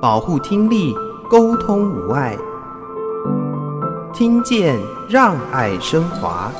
[0.00, 0.94] 保护听力，
[1.28, 2.36] 沟通无碍，
[4.14, 4.78] 听见
[5.10, 6.52] 让爱升华。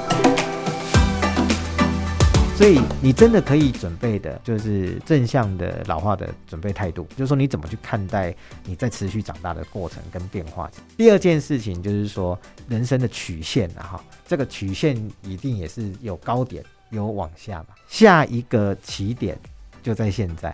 [2.56, 10.68] 所以你真的可以准备的，就是正向的老化的准备态度，就是说你怎么去看待你在持续长大的过程跟变化。
[10.96, 12.36] 第二件事情就是说
[12.66, 19.38] 人生的曲线啊，哈，这个曲线一定也是有高点有往下嘛，下一个起点
[19.80, 20.52] 就在现在，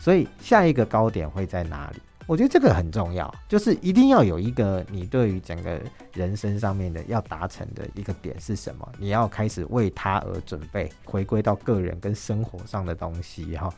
[0.00, 2.00] 所以下一个高点会在哪里？
[2.26, 5.80] 我觉得这个很重要，就是一定要有一个你对于整个
[6.14, 8.90] 人生上面的要达成的一个点是什么？
[8.98, 13.72] 你要开始为他而准备，回归到个人跟生活上的东西哈。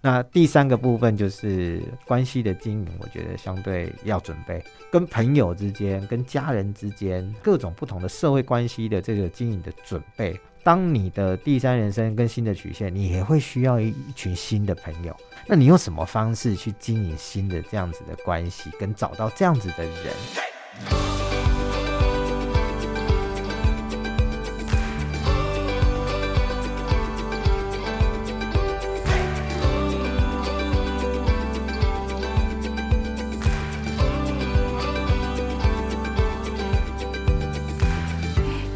[0.00, 10.38] 那第三个部分就是关系的经营，我觉得相对要准备，跟朋友之间、跟家人之间各种不同的社会关系的这个经营的准备。
[10.62, 15.16] 当你的第三人生跟新的曲线，你也会需要一一群新的朋友。
[15.46, 21.29] 那你用什么方式去经营新的这样子的关系，跟找到这样子的人？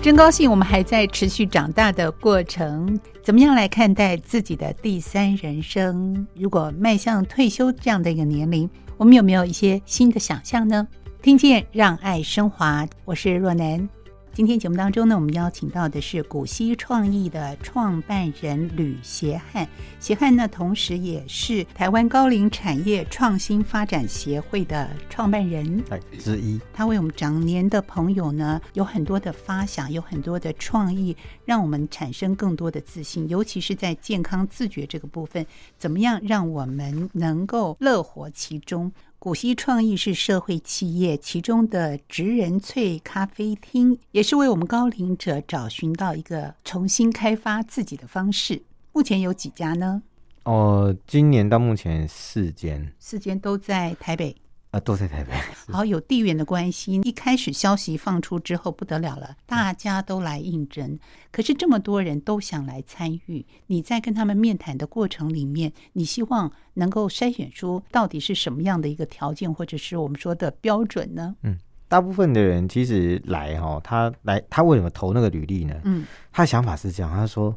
[0.04, 3.00] 真高兴，我们还在持续长大的过程。
[3.22, 6.26] 怎么样来看待自己的第三人生？
[6.34, 10.86] 如果迈向退休这样的一个年龄，我们有没有一些新的想象呢？
[11.22, 13.88] 听见让爱升华，我是若楠。
[14.34, 19.64] 今天节目当中呢，我们邀请到的是古稀创意的创办人吕协汉。
[20.00, 25.80] 协汉呢，同时也是台湾高龄产业创新发展协会的创办人
[26.18, 26.60] 之一。
[26.72, 33.28] 他为我们长年的朋友呢，有很多的发想，有很多的创意，让我们产生更多的自信。
[33.28, 35.46] 尤其是在健康自觉这个部分，
[35.78, 38.90] 怎么样让我们能够乐活其中？
[39.24, 48.60] 古稀创意是社会企业，其中的职人萃咖啡厅也是为我们高龄者找寻到一个重新开发自己的方式。
[48.92, 50.02] 目前有几家呢？
[50.42, 54.36] 哦，今年到目前四间，四间都在台北。
[54.74, 55.32] 啊，都在台北。
[55.72, 57.00] 好，有地缘的关系。
[57.04, 60.98] 一开始消息放出之后，不得了了，大家都来应征。
[61.30, 71.36] 可是这么多人都想来参与，你在跟他们面谈的过程里面，你希望能够筛选出到底是什么样的一个条件，或者是我们说的标准呢？
[71.42, 75.76] 嗯，大部分的人其实来哈，他来他为什么投那个履历呢？
[75.84, 77.56] 嗯，他的想法是这样，他说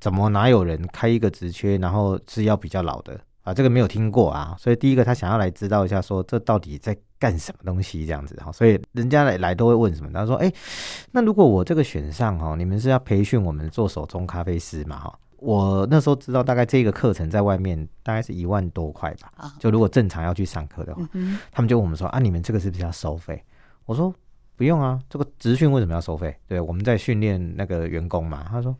[0.00, 3.20] 怎么哪有人开一个职缺，然后是要比较老的？
[3.46, 10.10] 啊，这个没有听过啊，所以第一个他想要来知道一下，说这到底在干什么东西这样子哈，所以人家来来都会问什么？
[10.12, 10.52] 他说，哎，
[11.12, 15.18] 那如果我这个选上哈，你们是要培训我们做手冲咖啡师嘛哈？
[15.38, 21.08] 我那时候知道大概这个课程在外面大概是一万多块吧，就如果正常要去上课的话，
[21.52, 23.40] 他们就问我们说啊，你们这个是不是要收费？
[23.84, 24.12] 我说
[24.56, 26.36] 不用啊，这个职训为什么要收费？
[26.48, 28.44] 对，我们在训练那个员工嘛。
[28.50, 28.74] 他说，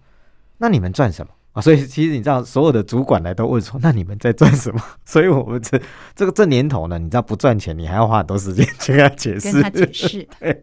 [0.58, 1.32] 那你们赚什么？
[1.56, 5.80] 啊，所以其实你知道，所有的主管来都问说：“那你们在赚什么？” 所以我们这
[6.14, 9.52] 这个这年头呢，你知道不赚钱，你还要花很多时间去跟他解释。
[9.52, 10.28] 跟他解释。
[10.38, 10.62] 对，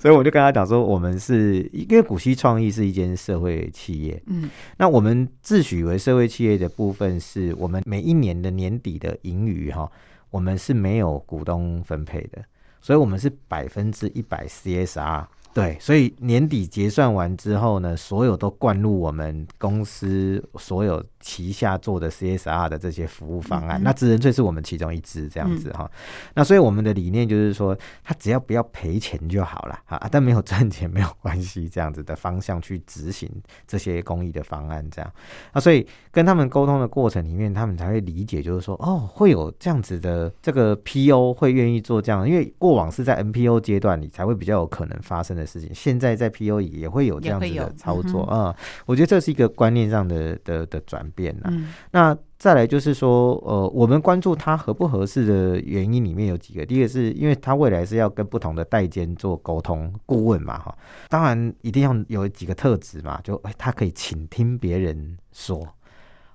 [0.00, 9.88] 所以我就跟他讲说，我们是因为古希创意是一间社会企业，嗯，那我们自诩为社会企业的部分，是我们每一年的年底的盈余哈，
[10.30, 12.42] 我们是没有股东分配的，
[12.80, 15.24] 所以我们是百分之一百 CSR。
[15.54, 23.80] 对，所以年底结算完之后呢，所有都灌入我们公司所有旗下做的 CSR 的这些服务方案。
[23.80, 25.84] 嗯、那职人萃是我们其中一支这样子哈。
[25.84, 25.90] 嗯、
[26.34, 33.30] 那所以我们的理念就是说，他只要不要赔钱就好了啊，但没有赚钱没有关系，这样子的方向去执行
[33.64, 35.12] 这些公益的方案这样。
[35.52, 45.43] 那所以跟他们沟通的过程里面，他们才会理解，就是说哦，会有这样子的这个 PO 会愿意做这样，因为过往是在 NPO 阶段里才会比较有可能发生的。
[45.46, 60.76] 事情现在在 PO 也会有这样子的操作啊、嗯，我觉得这是一个观念上的的的转变、嗯、那再来就是说，呃，我们关注它合不合适的原因里面有几个，第一个是因为它未来是要跟不同的代间做沟通顾问嘛，哈，
[61.08, 65.66] 当然一定要有几个特质嘛，就他可以倾听别人说。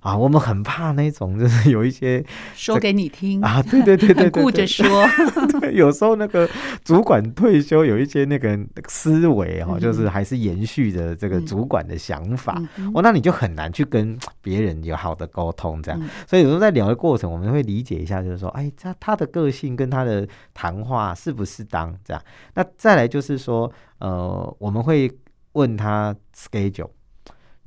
[0.01, 2.23] 啊，我们很怕那种，就是 有一些
[2.55, 4.85] 说给你听啊，对对对对， 顾着说。
[5.59, 6.49] 对，有时候那个
[6.83, 8.57] 主管退休，有一些那个
[8.87, 12.53] 思维哈，就是还是延续着这个主管的想法。
[12.53, 15.99] 哦、嗯，那你就很难去跟别人有好的沟通，这样。
[16.01, 22.23] 嗯、所以有时候在聊的过程，我们会理解一下，就是说，哎，他他的个性跟他的谈话适不适当这样。
[22.53, 25.11] 那再来就是说，呃，我们会
[25.53, 26.89] 问他 schedule。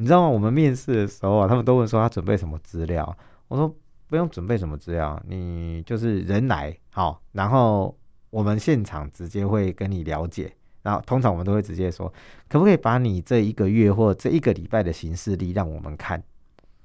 [0.02, 0.28] 你知道吗？
[0.28, 3.16] 我们面试的时候啊，他们都问说他准备什么资料。
[3.46, 3.72] 我说
[4.08, 7.96] 不用准备什么资料，你就是人来好，然后
[8.28, 10.52] 我们现场直接会跟你了解，
[10.82, 12.12] 然后通常我们都会直接说，
[12.49, 16.20] 可不可以把你这一个月或这一个礼拜的行事历让我们看？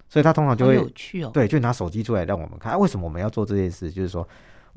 [0.07, 2.73] 所以他通常就会有趣哦，对，就拿手机出来让我们看。
[2.73, 3.89] 啊，为什么我们要做这件事？
[3.89, 4.27] 就是说。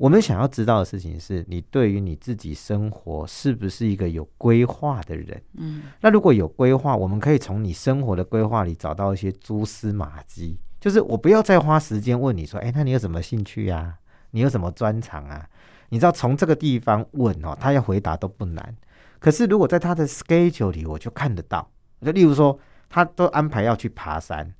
[0.01, 5.39] 我们想要知道的事情是你对于你自己生活是不是一个有规划的人？
[5.57, 10.57] 嗯，那如果有规划，我们可以从你生活的规划里找到一些蛛丝马迹。
[10.79, 13.93] 就是我不要再花时间问你说，哎，那你有什么兴趣啊？
[14.31, 15.47] 你有什么专长啊？
[15.89, 18.75] 你知道从这个地方问哦，他要回答都不难。
[19.19, 21.69] 可是如果在他的 schedule 里，我就看得到。
[22.03, 22.59] 就例如说，
[22.89, 24.51] 他都安排要去爬山。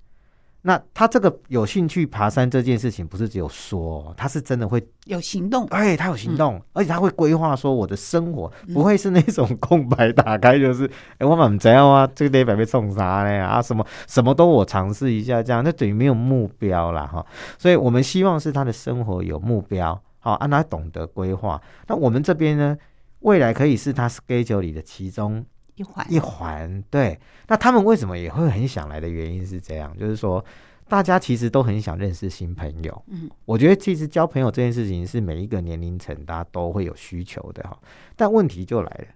[0.64, 5.66] 那他这个有兴趣爬山这件事情，不是只有说，他是真的会有行动。
[5.70, 12.08] 哎，他有行动，嗯、而且他会规划说，我的生活不会是那种空白打开，就是哎、嗯，我怎么怎样啊？
[12.14, 13.44] 这个礼拜被冲啥呢？
[13.44, 17.26] 啊，什么什么都我尝试一下，这样那等于没有目标啦哈。
[17.58, 21.60] 所以我们希望是他的生活有目标，好，让他懂得规划。
[21.88, 22.78] 那我们这边呢，
[23.22, 25.44] 未来可以是他 schedule 里的其中。
[25.82, 27.20] 一环一环，对。
[27.48, 30.44] 那他们为什么也会很想来的原因是这样，就是说，
[30.88, 33.04] 大家其实都很想认识新朋友。
[33.08, 37.78] 嗯，我觉得其实交朋友这件事情是每一个年龄层大家都会有需求的哈。
[38.16, 39.08] 但问题就来了，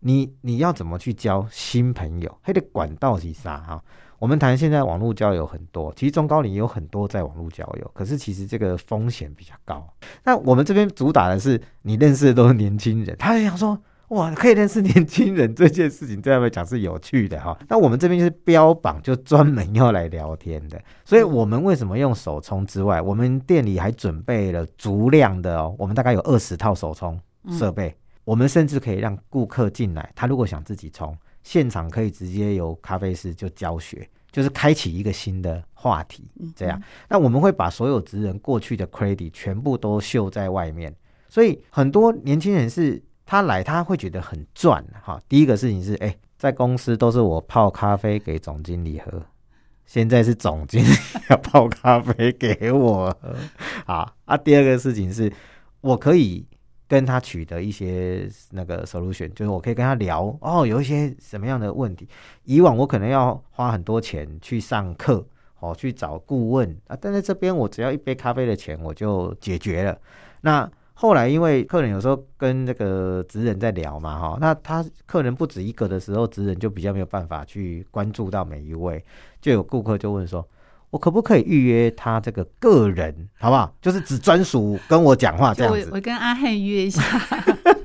[0.00, 2.38] 你你要怎么去交新朋友？
[2.40, 3.84] 还得管道是啥哈？
[4.18, 9.86] 我们谈现在网络交友很多，其实中高龄也有很多在网络交友，可是其实这个风险比较高。
[10.24, 13.78] 那我们这边主打的是你认识的都是年轻人，他就想说。
[14.10, 17.58] 哇，可以认识年轻人这件事情，对他们讲是有趣的哈。
[17.68, 20.80] 那我们这边就是标榜，就专门要来聊天的。
[21.04, 25.74] 所以，我们为什么用手冲之外，我们店里还准备了足量的哦。
[25.76, 27.20] 我们大概有二十套手冲
[27.50, 27.92] 设备，
[28.22, 31.12] 我们甚至可以让顾客进来，他如果想自己冲，
[31.42, 36.30] 现场可以直接由咖啡师就教学，就是开启一个新的话题。
[36.54, 40.94] 这样，那我们会把所有职人过去的 credit 全部都秀在外面，
[41.28, 43.02] 所以很多年轻人是。
[43.26, 45.20] 他来他会觉得很赚哈。
[45.28, 49.20] 第一个事情是，哎，在公司都是我泡咖啡给总经理喝，
[49.84, 50.88] 现在是总经理
[51.28, 53.34] 要泡咖啡给我喝。
[53.84, 55.30] 好啊，第二个事情是，
[55.80, 56.46] 我可以
[56.88, 62.08] 跟他取得一些那个 solution，就是我可以跟他聊哦，有一些什么样的问题，
[62.44, 65.26] 以往我可能要花很多钱去上课
[65.58, 69.98] 哦，去找顾问啊，但在这边我只要一杯咖啡的钱我就解决了。
[70.42, 79.04] 那后来，因为客人有时候跟那个职人在聊嘛，哈，那他客人不止一个的时候，职人就比较没有办法去关注到每一位，
[79.42, 80.42] 就有顾客就问说
[80.88, 83.70] ：“我可不可以预约他这个个人，好不好？
[83.82, 87.02] 就是只专属跟我讲话这样子。”我我跟阿汉约一下。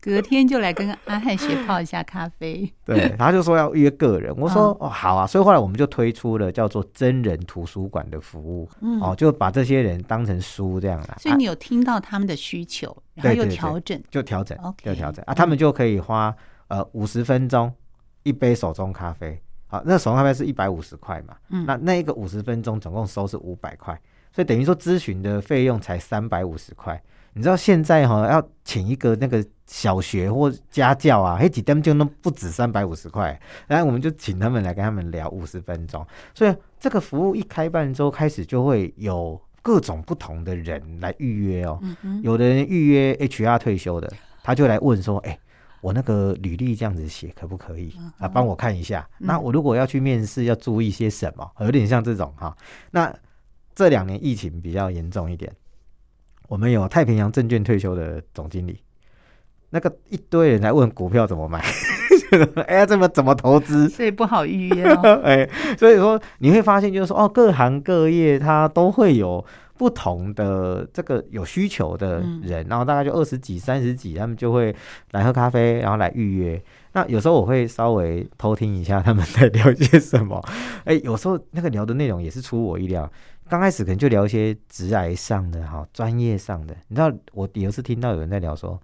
[0.00, 2.72] 隔天就来跟阿汉学泡一下咖啡。
[2.86, 11.16] 对，他就说要约个人，我说哦好啊，所以后来我们就推出了叫做真人图书馆的服务，嗯，哦就把这些人当成书这样啦。
[11.20, 15.22] 所以你有听到他们的需求，然后又调整，就调整，就调整。
[15.26, 16.34] 啊，他们就可以花
[16.68, 17.72] 呃五十分钟
[18.22, 24.00] 一杯手中咖啡，好，那手中咖啡是一百五十块嘛，嗯，那那一个五十分钟总共收是五百块，
[24.32, 27.02] 所以等于说咨询的费用才三百五十块。
[27.34, 36.04] 你知道现在哈要请一个那个小学或家教啊，嘿几点就能不止三百五十块，然后我们就请他们来跟他们聊五十分钟，
[36.34, 41.78] 所以这个服务一开办之后开始就会有各种不同的人来预约哦，
[42.22, 44.10] 有的人预约 HR 退休的，
[44.42, 45.38] 他就来问说，哎，
[45.82, 48.26] 我那个履历这样子写可不可以啊？
[48.26, 49.06] 帮我看一下。
[49.18, 51.46] 那我如果要去面试，要注意些什么？
[51.60, 52.56] 有点像这种哈。
[52.90, 53.14] 那
[53.74, 55.52] 这两年疫情比较严重一点。
[56.48, 58.80] 我们有太平洋证券退休的总经理，
[59.70, 61.62] 那个一堆人来问股票怎么买，
[62.66, 65.20] 哎呀，怎么怎么投资，所以不好预约哦。
[65.24, 65.48] 哎，
[65.78, 69.44] 所以说你会发现，就是说哦，各行各业它都会有
[69.76, 74.74] 不同的这个有需求的人，然后大概就二十几、三十几，他们就会
[75.12, 76.62] 来喝咖啡，然后来预约。
[76.92, 80.42] 那有时候我会稍微偷听一下他们在聊些什么，
[80.84, 83.10] 哎，有时候那个聊的内容也是出我意料。
[83.48, 86.74] 刚开始可能就聊一些直癌上的哈，专业上的。
[86.88, 88.78] 你知道，我有一次听到有人在聊说，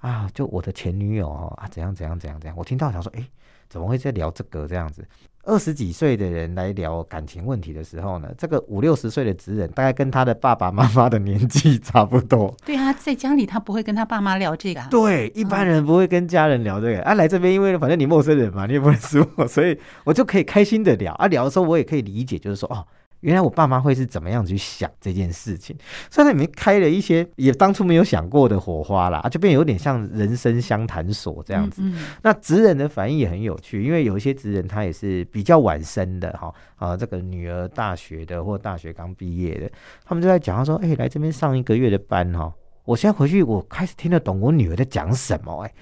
[0.00, 2.56] 啊，就我的前女友啊，怎样怎样怎样怎样。
[2.56, 3.28] 我听到想说，哎，
[3.68, 5.06] 怎么会在聊这个这样子？
[5.44, 12.54] 二十几岁的人来聊感情问题的时候呢，这个五六十岁的职人大概跟他的爸爸妈妈的年纪 差不多。
[12.66, 14.80] 对啊，在家里他不会跟他爸妈聊这个。
[14.90, 17.02] 对，一般人不会跟家人聊这个。
[17.02, 21.14] 啊，来这边因为反正你陌生人嘛，你也不认识我，所以我就可以开心的聊。
[21.14, 22.86] 啊，聊的时候我也可以理解，就是说哦。
[23.20, 25.76] 原来我爸妈会是怎么样去想这件事情，
[26.10, 31.82] 所以它里面开了一些也当初没有想过的火花啦，就变有点像人生相谈所这样子。
[31.82, 39.70] 嗯嗯，那职人的反应也很有趣，因为有一些职人他也是比较晚生的哈，啊，这个女儿大学的或大学刚毕业的，
[40.04, 42.52] 他们就在讲他说，哎、欸，来这边上一个月的班哈，
[42.84, 45.74] 我现在回去我开始听得懂我女儿在讲什么哎、欸。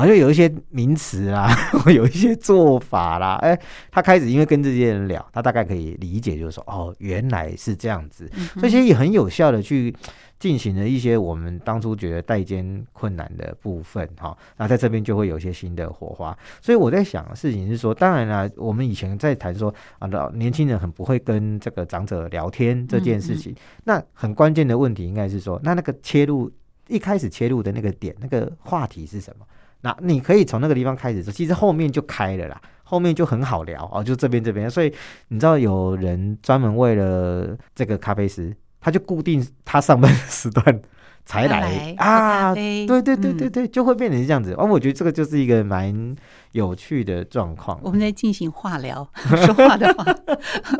[0.00, 1.54] 好像有一些名词啦，
[1.94, 9.94] 有一些做法啦，哎、欸，他开始因为跟这些人聊，他大概可以理解，就是说，哦，原来是这样子，所以其实也很有效的去
[10.38, 16.34] 进行了一些我们当初觉得代间困难的部分，哈，那在这边就会有一些新的火花。
[16.62, 23.54] 所以我在想的事情是说，当然啦，我们以前在谈说啊，老年轻人很不会跟这个长者聊天这件事情，
[23.84, 26.50] 那很关键的问题应该是说，那那个切入
[26.88, 29.44] 一开始切入的那个点，那个话题是什么？
[29.82, 34.68] 那你可以从那个地方开始说，其实后面就开了啦，后面就很好聊哦，就这边这边。
[34.68, 34.92] 所以
[35.28, 40.80] 你知道有人专门为了这个咖啡师，他就固定他上班的时段
[41.24, 41.60] 才来，
[41.94, 44.52] 来啊，对对对对对，嗯、就会变成这样子。
[44.58, 46.14] 哦，我觉得这个就是一个蛮。
[46.52, 50.04] 有趣的状况，我们在进行化疗， 说话的话，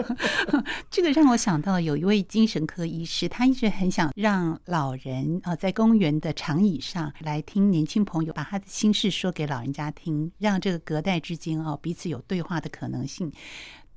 [0.91, 13.33] 这个让我想到有一位精神科医师，他一直很想让老人啊在公园的长椅上来听年轻朋友把他的心事说给老人家听，让这个隔代之间啊彼此有对话的可能性。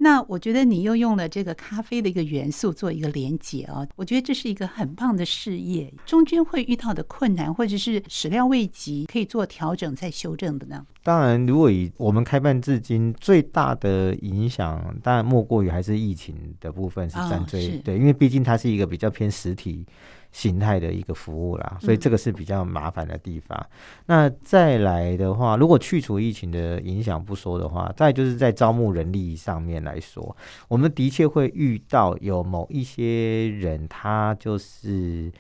[0.04, 5.92] 那我觉得你又用了这个咖啡的一个元素做一个连结啊，我觉得这是一个很棒的事业。
[6.06, 10.86] 中间会遇到的困难或者是始料未及，可以做调整再修正的呢？
[11.04, 19.86] 当然，如果以我们开办至今最大的影响，当然莫过于还是疫情的部分是占最、哦、对，因为毕竟它是一个比较偏实体。
[20.34, 23.56] 形态的一个服务啦，所以这个是比较麻烦的地方。
[23.58, 23.70] 嗯、
[24.08, 30.36] 那再来的话，如果去除疫情的影响不说的话，再就是在招募人力上面来说，
[30.68, 35.32] 我们的确会遇到有某一些人，他就是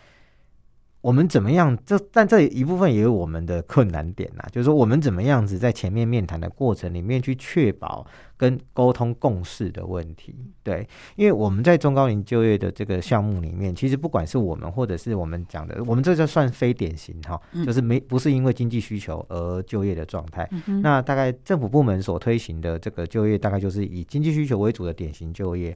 [1.01, 1.75] 我们怎么样？
[1.83, 8.05] 这但这一部分也有我们的困难点呐，就是说我们怎么样子在前面面谈的过程里面去确保。
[8.43, 10.85] 跟沟通共识的问题，对，
[11.15, 20.45] 因为我们在中高龄就业的这个项目里面，其实不管是我们或者是我们讲的，我们这就算非典型哈，就是没不是因为经济需求而就业的状态。
[20.67, 25.73] 嗯、那大概政府部门所推行的这个就业，大概就是以经济需求为主的典型就业。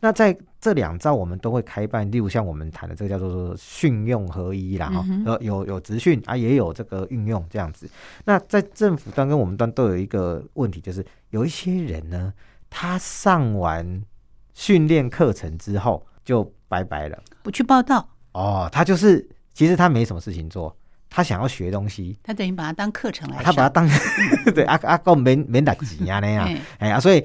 [0.00, 5.06] 那在这两招，我们都会开办，例如像我们谈的这个叫做训用合一啦哈，
[5.40, 7.88] 有有职训啊，也有这个运用这样子。
[8.24, 11.06] 那在政府端跟我们端都有一个问题，就是。
[11.30, 12.32] 有一些人呢，
[12.70, 14.02] 他上完
[14.54, 18.08] 训练课程之后就拜拜了，不去报道。
[18.32, 20.76] 哦，他就是其实他没什么事情做，
[21.10, 23.88] 他想要学东西，他等于把它当课程来上，他把它当
[24.54, 27.24] 对阿阿够没没打几啊那样，哎呀，所以。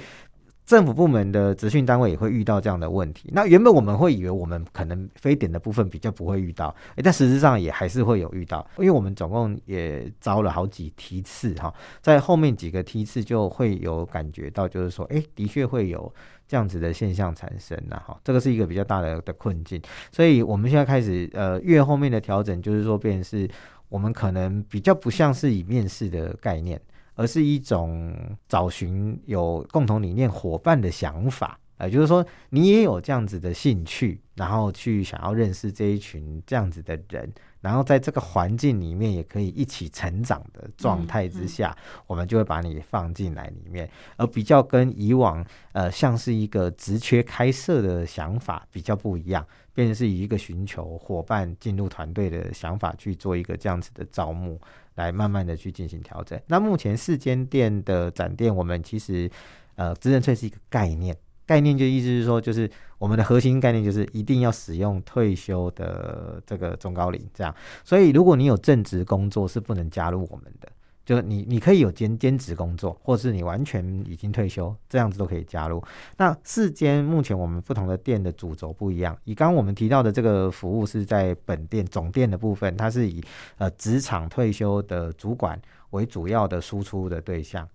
[0.65, 3.29] 政府部门的职训单位也会遇到这样的问题。
[3.33, 16.11] 那原本我们会以为我们可能非典的部分比较不会遇到，但实质上也还是会有遇到，因为我们总共也招了好几梯次哈，在后面几个梯次就会有感觉到，就是说，哎，的确会有
[16.47, 19.81] 这样子的现象产生呐哈，这个是一个比较大的的困境。
[20.11, 23.49] 所以我们现在开始呃越后面的调整，就是说，变成是
[23.89, 26.79] 我们可能比较不像是以面试的概念。
[27.15, 28.15] 而是一种
[28.47, 41.75] 找寻有共同理念伙伴的想法，也就是说，你也有这样子的兴趣，然后去想要认识这一群这样子的人，然后在这个环境里面也可以一起成长的状态之下，
[42.07, 54.59] 我们就会把你放进来里面，而比较跟以往呃像是一个职缺开设的想法比较不一样，变成是以一个寻求伙伴进入团队的想法去做一个这样子的招募。
[54.95, 56.39] 来慢慢的去进行调整。
[56.47, 59.29] 那目前四间店的展店，我们其实
[59.75, 67.53] 呃，职人萃是一个概念，概念就意思是说，就是我们的核心概念就是一定要使用退休的这个中高龄这样。
[67.83, 70.69] 所以如果你有正职工作，是不能加入我们的。
[71.05, 75.83] 就是你，你可以有兼兼职工作，或是你完全已经退休，这样子都可以加入。
[76.17, 79.17] 那四间目前我们不同的店的主轴不一样。
[79.23, 83.23] 以刚我们提到的这个服务是在本店总店的部分，它是以
[83.57, 85.59] 呃职场退休的主管。
[85.93, 87.67] 为主要的输出的对象，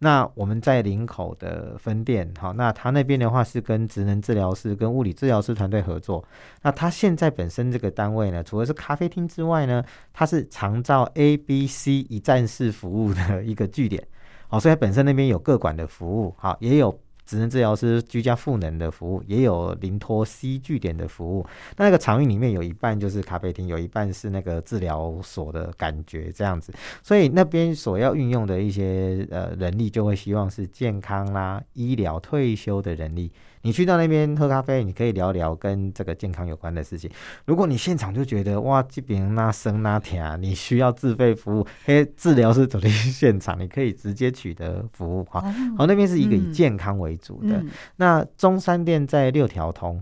[0.00, 6.24] 那我们在林口的分店，好，那他那边的话是跟职能治疗师、跟物理治疗师团队合作。
[6.62, 14.06] 那他现在本身这个单位呢，除了是咖啡厅之外呢，它是常照 A、B、C 一站式服务的一个据点，
[14.48, 16.98] 好，所以它本身那边有各管的服务，好，也有。
[17.26, 21.44] 职能治疗师居家赋能的服务，也有临托 C 据点的服务。
[21.76, 26.72] 那那个场域里面有一半就是咖啡厅，有一半是那个治疗所的感觉这样子。
[27.02, 33.30] 所以那边所要运用的一些呃人力，就会希望是健康啦、医疗、退休的人力。
[33.66, 37.10] 你去到那边喝咖啡，你可以聊聊跟这个健康有关的事情。
[37.46, 45.40] 如果你现场就觉得哇，这边那生那甜，你需要自费服务，嘿，治疗是走进现场，你可以直接取得服务哈。
[45.76, 47.56] 好，那边是一个以健康为主的。
[47.56, 50.00] 嗯、那中山店在六条通。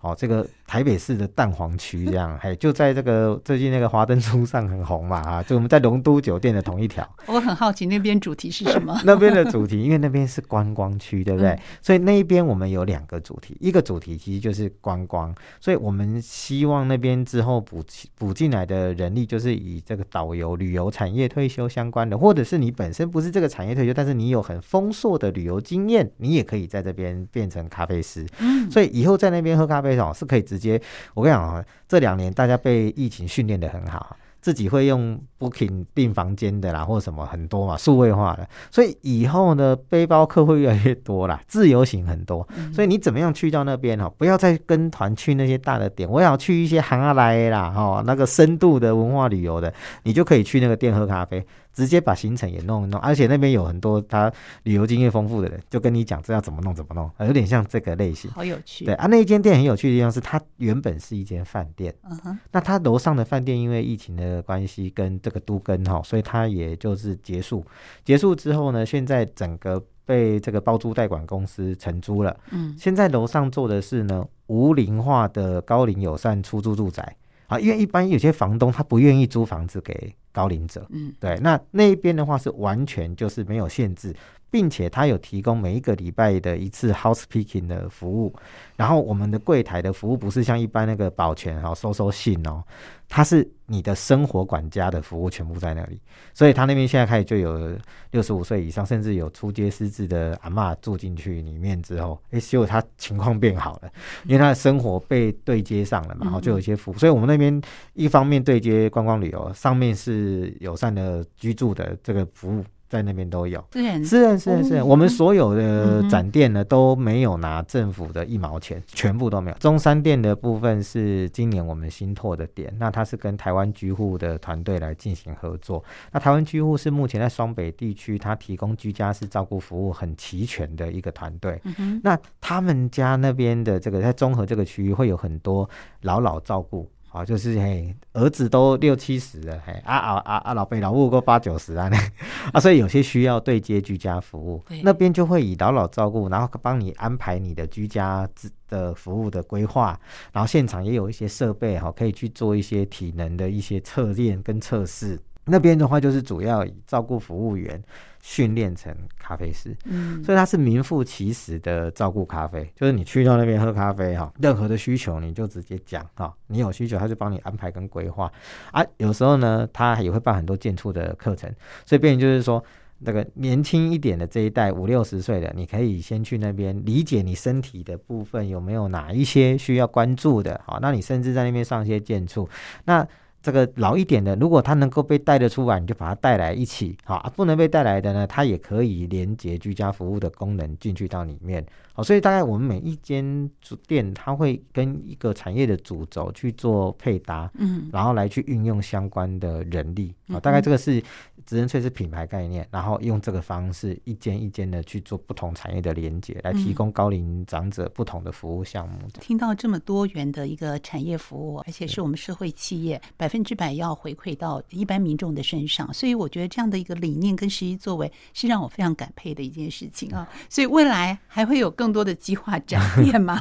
[0.00, 7.08] 哦，这个台北市的蛋黄区这样， 嘿，就在这个最近那个华灯初上很红嘛，啊，就我们在龙都酒店的同一条。
[7.26, 8.98] 我很好奇那边主题是什么？
[9.04, 11.50] 那边的主题，因为那边是观光区，对不对？
[11.50, 17.84] 嗯、所以那一边我们有两个主题，一个主题其实就是观光，所以我们希望那边之后补
[18.16, 28.26] 补进来的人力，就是以这个导游、旅游产业退休相关的，或者是你本身不是这个产业退休，但是你有很丰硕的旅游经验，你也可以在这边变成咖啡师。
[28.38, 30.12] 嗯，所以以后在那边喝咖啡哦。
[30.14, 30.80] 是可以直接，
[31.14, 49.72] 我跟你讲啊，这两年大家被疫情训练的很好，自己会用 Booking 订房间的啦，或者什么很多嘛，数位化的，所以以后呢，背包客会越来越多啦，自由行很多，所以你怎么样去到那边哈，不要再跟团去那些大的点，我想去一些行啊来啦哈，那个深度的文化旅游的，
[50.04, 51.44] 你就可以去那个店喝咖啡。
[51.74, 58.30] 直接把行程也弄一弄，而且那边有很多他旅游经验丰富的人，就跟你讲这要怎么弄怎么弄，有点像这个类型。
[58.30, 58.84] 好有趣。
[58.84, 67.64] 对啊，那一间店很有趣的地方是，它原本是一间饭店，嗯哼，那它楼上的饭店因为疫情的关系跟这个都更哈，所以它也就是结束。
[68.04, 72.36] 结束之后呢，现在整个被这个包租代管公司承租了。
[72.52, 77.16] 嗯，现在楼上做的是呢无龄化的高龄友善出租住宅
[77.48, 80.14] 啊，因为一般有些房东他不愿意租房子给。
[80.34, 84.14] 高龄者，嗯，对，那那一边的话是完全就是没有限制，
[84.50, 88.34] 并且他有提供每一个礼拜的一次 house picking 的服务，
[88.76, 92.62] 然后我们的柜台的服务不是像一般那个保全哈收收信哦，
[93.08, 95.98] 它是你的生活管家的服务全部在那里，
[96.34, 97.74] 所以他那边现在开始就有
[98.10, 103.90] 六十五岁以上，甚至有出街失智的阿嬷住进去里面之后，哎，结果他情况变好了，
[104.24, 107.60] 因为他的生活被对接上了嘛，然后就有一些服务，所以我们那边
[107.94, 110.23] 一方面对接观光旅游，上面是
[110.60, 112.64] 友善的居住的这个服务。
[112.86, 119.56] 在那边都有，是是是是，我们所有的展店呢都没有拿政府的一毛钱，全部都没有。
[119.56, 125.82] 中山店的部分是今年我们新拓的店，那它是跟台湾居户的团队来进行合作。
[126.12, 131.60] 那台湾居户是目前在双北地区，它提供居家式照顾服务很齐全的一个团队。
[132.00, 135.68] 那他们家那边的这个在综合这个区域会有很多
[136.02, 136.88] 老老照顾。
[137.14, 141.88] 啊，就是嘿，儿子都六七十了，嘿，啊啊啊啊，老辈老母都八九十啊，
[142.52, 148.28] 啊，所以有些需要对接居家服务，那边就会以老老照顾，然后帮你安排你的居家
[148.68, 149.96] 的服务的规划，
[150.32, 155.16] 然后现场也有一些设备哈，可以去做一些体能的一些测验跟测试。
[155.44, 157.82] 那边的话，就是主要以照顾服务员
[158.22, 168.32] 训练成咖啡师，嗯，所以他是名副其实的照顾咖啡，就是你去到那边喝咖啡哈，任何的需求你就直接讲哈，你有需求他就帮你安排跟规划
[168.72, 168.82] 啊。
[168.96, 171.52] 有时候呢，他也会办很多建促的课程，
[171.84, 172.64] 所以变成就是说，
[173.00, 182.48] 那个年轻一点的这一代五六十岁的，你可以先去那边理解你身体的部分有没有哪一些需要关注的，好，那你甚至在那边上一些建筑，
[182.86, 183.06] 那。
[183.44, 191.62] 这个老一点的，如果他能够被带得出来，你就把它带来一起，好啊；不能被带来的呢，它也可以连接居家服务的功能进去到里面。
[191.92, 193.48] 好，所以大概我们每一间
[193.86, 201.00] 店，它会跟一个产业的主轴去做配搭，嗯，然后来去运用相关的人力，啊，大概这个是
[201.44, 208.94] 职人萃是品牌概念，然后用这个方式一间一间的去做不同产业的连接，来提供高龄长者不同的服务项目。
[209.20, 220.28] 听到这么多元的一个产业服务，而且是我们社会企业百分之百要回馈到一般民众的身上，所以我觉得这样的一个理念跟实际作为是让我非常感佩的一件事情啊。
[220.50, 221.94] 所以未来还会有更。
[221.94, 223.40] 多的计划展 店吗？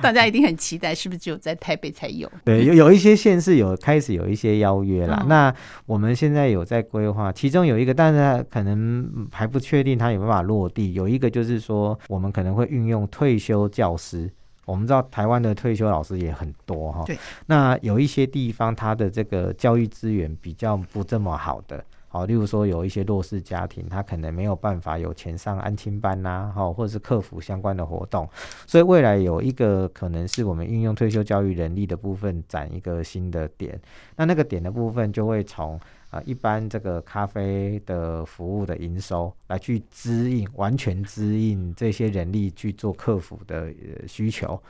[0.00, 2.26] 大家一定很期待，是不是只有在台北才有？
[2.42, 5.18] 对，有有一些县市有开始有一些邀约啦。
[5.20, 10.94] 哦、 那我们现在有在规划，其中有一个，但是可能还不确定它有没有办法落地。
[10.94, 14.32] 有一个就是说，我们可能会运用退休教师。
[14.70, 17.02] 我们知道台湾的退休老师也很多哈。
[17.04, 17.18] 对。
[17.46, 21.84] 那有一些地方，它的这个教育资源比较不这么好的。
[22.12, 28.28] 好，例如说有一些弱势家庭，他可能没有办法有钱上安亲班呐、啊，好，或者是克服相关的活动，
[28.66, 33.80] 所以未来有一个可能是我们运用退休教育人力的部分展一个新的点，
[34.16, 35.78] 那那个点的部分就会从
[36.10, 43.72] 啊、呃、一般这个咖啡的服务的营收来去支应，完全支应这些人力去做客服的
[44.06, 44.62] 需求。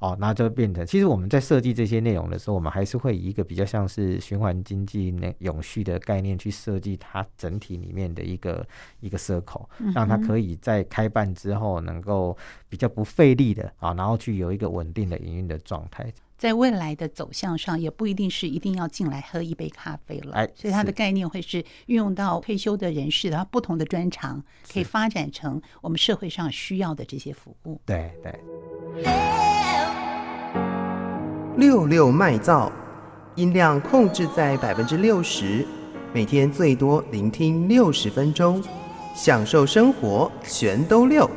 [0.00, 8.64] 哦，那就变成，其实我们在设计这些内容的时候，我们还是会以一个比较像是循环经济那永续的概念去设计它整体里面的一个
[9.00, 12.36] 一个 circle，让它可以在开办之后能够
[12.68, 16.06] 比较不费力的啊，然后去有一个稳定的营运的状态。
[16.38, 20.32] 在未来的走向上，也不一定是一定要进来喝一杯咖啡了。
[20.34, 24.40] 哎，所以它的概念会是运用到退休的人士，然后不同的专长
[24.72, 27.80] 可以发展成我们社会上需要的这些服务。
[27.84, 28.32] 对对。
[31.56, 32.70] 六六麦噪，
[33.34, 35.66] 音量控制在百分之六十，
[36.14, 38.62] 每天最多聆听六十分钟，
[39.12, 41.28] 享受生活，全都六。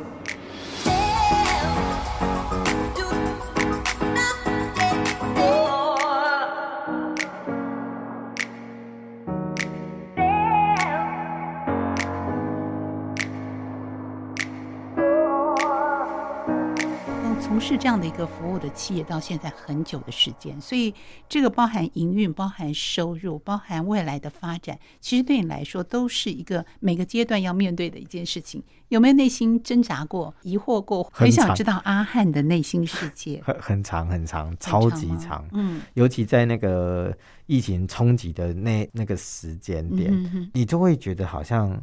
[18.16, 20.94] 个服务的企业，到现在很久的时间，所以
[21.28, 28.62] 这个包含营运、包含收入、包含未来的发展，其实对你来说都是一个每个阶段要面对的一件事情。
[28.88, 31.10] 有没有内心挣扎过、疑惑过？
[31.12, 33.42] 很想知道阿汉的内心世界。
[33.44, 35.46] 很很长很长，超级长。
[35.52, 41.80] 嗯，尤其在那个疫情冲击的那那个时间点，嗯、哼哼你就会觉得好像。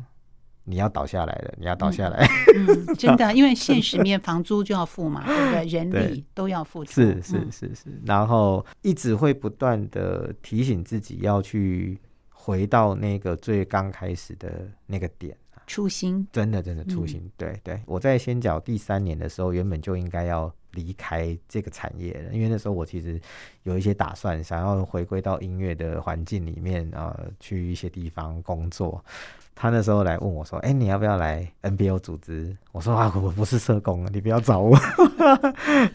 [0.69, 2.27] 你要倒下来了，你要倒下来。
[2.97, 5.65] 真的，因为现实面房租就要付嘛，对不对？
[5.65, 6.91] 人力都要付出。
[6.91, 15.35] 是是是是，然后一直会不断的提醒自己要去回到那个最刚开始的那个点。
[15.65, 17.29] 初心，真的真的初心。
[17.37, 23.19] 对对，我在先缴第三年的时候，原本就应该要离开这个产业了，因为那时候我其实
[23.63, 29.03] 有一些打算，想要回归到音乐的环境里面啊，呃，去一些地方工作。
[29.55, 34.77] 他那时候来问我说：“哎、你要不要来 NBO 组织？”我说：“啊，我不是社工，你不要找我。”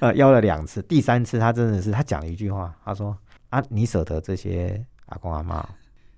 [0.00, 3.16] 呃，邀了两次，第三次他真的是他讲了一句话，他说
[3.48, 5.66] ：“啊，你舍得这些阿公阿妈？”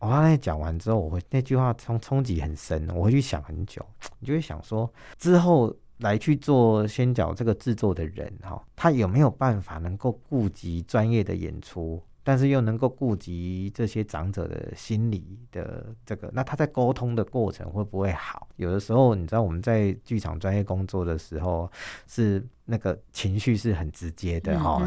[0.00, 3.80] 我刚才讲完之后，我会那句话冲冲击很深，我会去想很久，
[4.18, 12.02] 你就会想说，之后来去做宣角这个制作的人哈，他有没有办法能够顾及专业的演出？
[12.22, 18.48] 但是又能够顾及这些长者的心理的这个，那他在沟通的过程会不会好？
[18.56, 21.70] 有的时候，你知道我们在剧场专业工作的时候
[22.06, 22.44] 是。
[22.68, 24.85] 那个情绪是很直接的哈，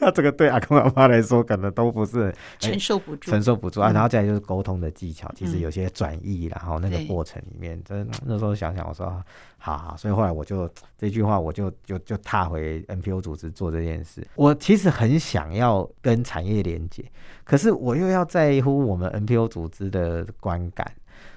[0.00, 3.92] 那 这个对阿公阿妈来说可能都不是 承受不住，承受不住啊。
[3.92, 9.22] 然后再来就是沟通的技巧，其实有些转移，然后那个过程里面，真那时候想想，我说
[9.58, 14.26] 好好，所以后来我就这句话，我就就就踏回 NPO 组织做这件事。
[14.34, 17.04] 我其实很想要跟产业连接，
[17.44, 20.90] 可是我又要在乎我们 NPO 组织的观感。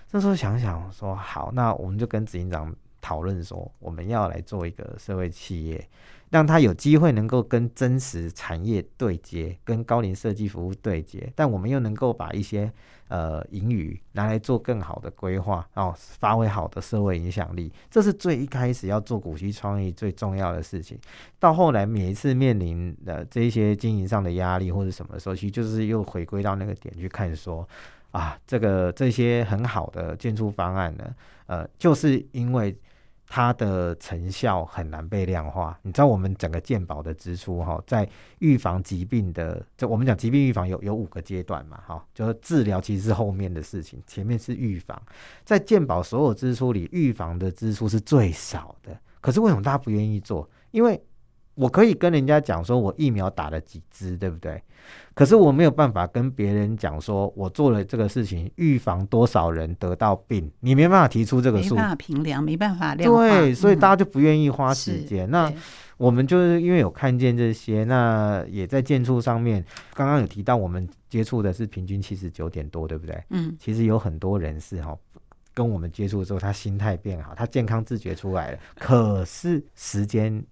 [0.09, 2.73] 那时候想想说好，那我们就跟执行长。
[3.05, 5.87] 讨论说，我们要来做一个社会企业，
[6.31, 12.71] 让他有机会能够跟真实产业对接，跟高龄设计服务对接，但我们又能够把一些
[13.09, 17.71] 呃盈余拿来做更好的规划，然后发挥好的社会影响力。
[17.91, 20.97] 这是最一开始要做古稀创意最重要的事情。
[21.37, 27.69] 到后来每一次面临的这些经营上的压力或者什么时候，其实就是又回归到那个点去看说
[28.09, 31.15] 啊，这个这些很好的建筑方案呢，
[31.45, 32.75] 呃，就是因为。
[33.27, 35.77] 它的成效很难被量化。
[35.81, 38.07] 你知道我们整个健保的支出哈，在
[38.39, 45.01] 预防疾病的，就我们讲疾病预防有有五个阶段嘛，哈，就是治疗其实是后面的事情，前面是预防。
[45.43, 48.97] 在健保所有支出里，预防的支出是最少的。
[49.21, 50.47] 可是为什么大家不愿意做？
[50.71, 51.01] 因为
[51.55, 54.61] 我可以跟人家讲说，我疫苗打了几支，对不对？
[55.15, 63.27] 可是我没有办法跟别人讲说，我做了这个事情，预防多少人得到病，你没办法提出这个数，没办法评量，没办法量化。
[63.27, 65.27] 对，所以大家就不愿意花时间。
[65.29, 65.53] 嗯、那
[65.97, 69.63] 我们就是因为有看见这些，那也在建筑上面，
[69.93, 73.23] 刚刚有提到我们接触的是平均七十九点多，对不对？
[73.29, 74.95] 嗯，其实有很多人是哈，
[75.53, 80.45] 跟我们接触之后，他心态变好，他健康自觉出来了，可是时间。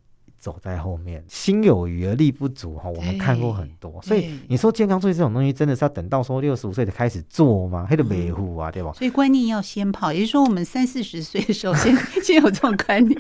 [0.44, 2.90] 走在后面，心有余而力不足哈。
[2.90, 7.88] 我们看过很多，所以你说健康注意这种东西，真的是要等到说六十五岁才开始做吗？
[7.90, 8.92] 还得维护啊，对吧？
[8.92, 13.18] 所以观念要先跑，也就是说，我们三四十岁的时候先 先有这种观念。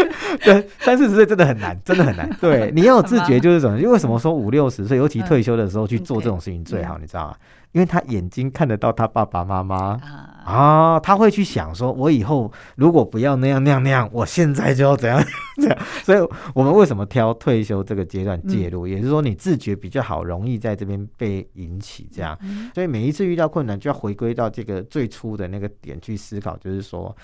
[0.42, 2.28] 对，三四十岁真的很难， 真的很难。
[2.40, 3.78] 对，你要有自觉，就是什么。
[3.80, 7.36] 因为什么说五六十岁，尤其退休的时候去做这种事情最好，你知道吗？
[7.72, 9.98] 因为他眼睛看得到他爸爸妈妈
[10.44, 15.22] 啊，他会去想说，我以后如果不要那样那样那样，我现在就要怎样
[15.56, 15.78] 这样。
[16.04, 18.86] 所以，我们为什么挑退休这个阶段介入？
[18.86, 22.38] 也就是说，你自觉比较好，容易在这边被引起这样。
[22.74, 27.14] 所以，每一次遇到困难，就要回归到这个最初的那个点去思考，就是说。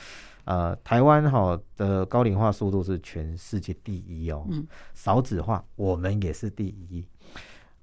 [0.48, 7.04] 呃，台湾哈的高龄化速度是全世界第一哦，嗯，少子化我们也是第一。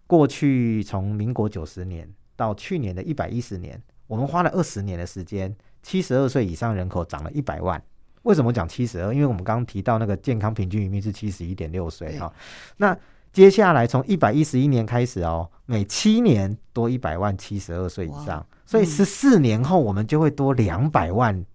[0.08, 7.80] 过去从民国九十年到去年的一百一十年，我们花了二十年的时间，七十二岁以上人口涨了一百万。
[8.24, 9.14] 为什么讲七十二？
[9.14, 12.34] 因为我们刚刚提到那个健康平均余命是七十一点六岁哈。
[12.78, 12.98] 那
[13.32, 21.46] 接下来从一百一十一年开始哦，每七年多一百万七十二岁以上，嗯、所以十四年后我们就会多两百万。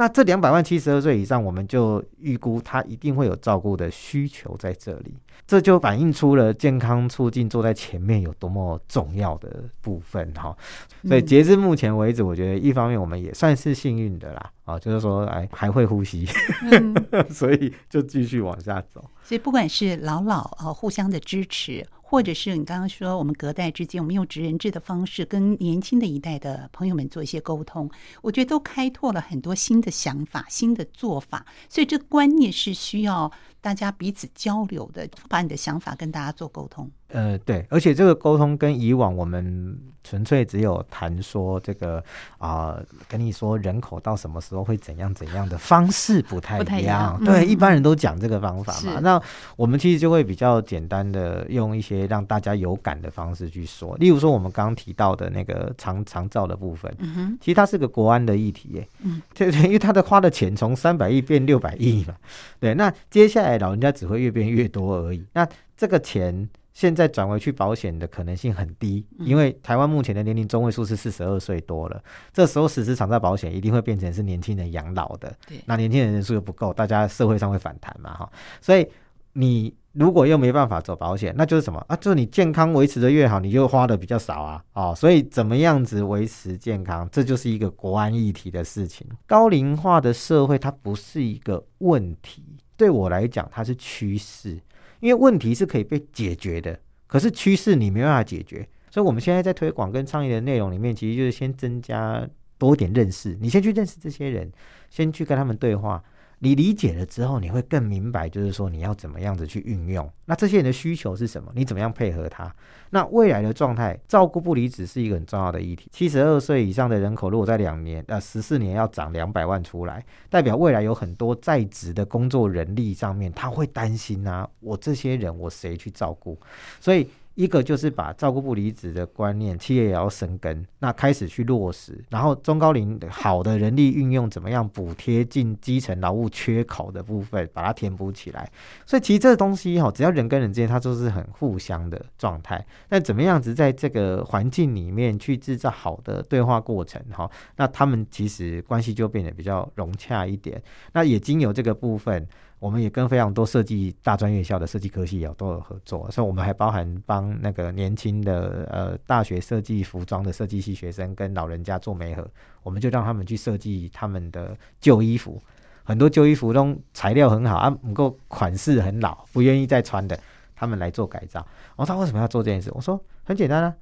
[0.00, 5.14] 那这两百万七十二岁以上，我们就预估他一定会有照顾的需求在这里，
[5.46, 10.56] 这就反映出了健康促进坐在前面有多么重要的部分哈。
[11.04, 16.26] 所以截至目前为止，我觉得一方面我们也算是幸运的啦，啊，就是说哎还会呼吸，
[16.72, 16.94] 嗯、
[17.28, 19.04] 所以就继续往下走。
[19.22, 21.86] 所以不管是老老啊，互相的支持。
[22.10, 27.88] 或者是你刚刚说，我们隔代之间，我们用职人制的方式跟年轻的一代的朋友们做一些沟通，
[28.20, 31.46] 我觉得都开拓了很多新的想法、新的做法。
[31.68, 36.90] 所以这观念是需要大家彼此交流的，把你的想法跟大家做沟通。
[37.12, 41.98] 呃，对，而且这个沟通跟以往我们纯粹只有谈说这个
[42.38, 47.20] 啊、呃，跟你说人口到什么时候会怎样怎样的方式不太一样。
[47.24, 49.00] 对，嗯、一般人都讲这个方法嘛。
[49.00, 49.20] 那
[49.56, 53.96] 我们其实就会比较简单的用一些让大家有感的方式去说。
[53.96, 58.88] 例如说，我们刚刚提到的那个长长照的部分，嗯、其实它是个国安的议题耶。
[59.02, 62.14] 嗯，对对，因为他的花的钱从三百亿变六百亿嘛。
[62.60, 65.26] 对，那接下来老人家只会越变越多而已。
[65.32, 65.46] 那
[65.76, 66.48] 这个钱。
[66.72, 72.02] 现在转回去保险的可能性很低，因为台湾目前的年龄中位数是四十二岁多了。
[72.32, 75.34] 这时候实施长照保险一定会变成是年轻人养老的，
[75.66, 78.30] 那年轻人人数又不够，大家社会上会反弹嘛，哈。
[78.60, 78.86] 所以
[79.32, 81.96] 你如果又没办法走保险，那就是什么啊？
[81.96, 84.94] 就是你健康维持的越好，你就花的比较少啊，哦。
[84.96, 89.06] 所以怎么样子维持健康，这就是一个国安议题的事情。
[89.26, 92.44] 高龄化的社会它不是一个问题，
[92.76, 94.60] 对我来讲它是趋势。
[95.00, 102.26] 因为问题是可以被解决的，可是趋势你没办法解决，所以我们现在在推广跟倡议的内容里面，其实就是先增加
[102.58, 104.50] 多点认识，你先去认识这些人，
[104.88, 106.02] 先去跟他们对话。
[106.42, 110.10] 你理解了之后，你会更明白，就是说你要怎么样子去运用。
[110.24, 111.52] 那这些人的需求是什么？
[111.54, 112.50] 你怎么样配合他？
[112.88, 115.88] 那未来的状态，照顾不离职是一个很重要的议题。
[115.92, 126.38] 七十二岁以上的人口，如果在两年呃十四年要涨两百万出来，代表未来有很多在职的工作人力上面，他会担心啊，我这些人我谁去照顾？
[126.80, 127.06] 所以。
[127.34, 138.50] 一个就是把照顾不离职的观念，企业也要生根，那开始去落实，然后中高龄好的人力运用，怎么样补贴进基层劳务缺口的部分，把它填补起来。
[138.84, 142.64] 所以其实这个东西哈，只要人跟人之间，它都是很互相的状态。
[142.88, 150.62] 那怎么样子在这个环境里面去制造好的对话过程哈，那他们其实关系就变得比较融洽一点。
[150.92, 152.26] 那也经由这个部分。
[152.60, 162.30] 我们也跟非常多设计大专院校的设计科系有都有合作，所以我们还包含帮那个年轻的呃大学设计服装的设计系学生跟老人家做媒合，
[162.62, 165.40] 我们就让他们去设计他们的旧衣服，
[165.84, 170.18] 很多旧衣服都材料很好啊，不过款式很老，不愿意再穿的，
[170.54, 171.44] 他们来做改造。
[171.76, 172.70] 我说他为什么要做这件事？
[172.74, 173.74] 我说很简单啊，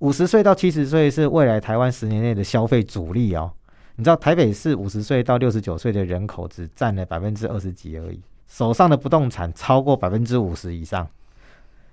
[0.00, 3.52] 五十岁到七十岁是未来台湾十年内的消费主力哦。
[4.00, 11.06] 你知道台北市五十岁到六十九岁的人口只占了百分之二十几而已，手上的不动产超过百分之五十以上。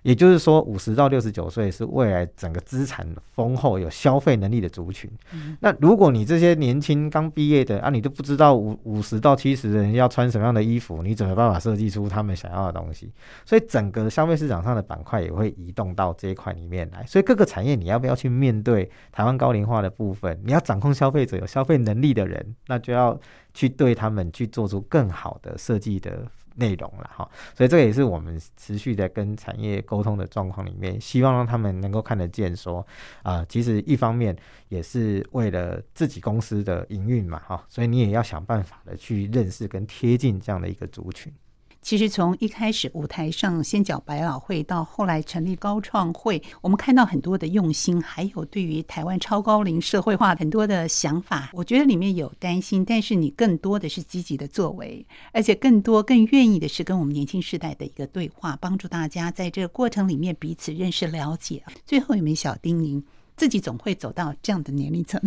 [0.08, 5.12] 也就是说，五十到六十九岁是未来整个资产丰厚、有消费能力的族群。
[5.34, 13.12] 嗯、那如果你这些年轻刚毕业的啊，你都不知道五五十到七十的人要穿什么样的衣服，你怎么办法设计出他们想要的东西？
[13.46, 17.06] 所以整个消费市场上的板块也会移动到这一块里面来。
[17.06, 20.40] 所以各个产业你要不要去面对台湾高龄化的部分？
[20.46, 23.20] 你要掌控消费者有消费能力的人，那就要
[23.54, 26.26] 去对他们去做出更好的设计的。
[26.58, 32.86] 内容了哈，所以这个也是我们持续在跟产业沟通的状况里面，希望让他们能够看得见，说
[33.24, 34.36] 啊，其实一方面
[34.70, 41.32] 也是为了自己公司的营运嘛哈，所以你也要想办法的去认识跟贴近这样的一个族群。
[41.88, 51.50] 其实从一开始舞台上先讲百老汇，到后来成立高创会，我们看到很多的用心，还有对于台湾超高龄社会化很多的想法。
[51.54, 61.64] 我觉得里面有担心，但是你更多的是积极的作为，而且更多更愿意的是跟我们年轻世代的一个对话，帮助大家在这个过程里面彼此认识了解。
[61.86, 63.02] 最后有没有小叮咛？
[63.38, 65.22] 自己总会走到这样的年龄层，